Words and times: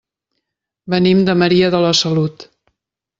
Venim 0.93 1.21
de 1.29 1.35
Maria 1.43 1.69
de 1.77 1.83
la 1.87 1.91
Salut. 2.03 2.47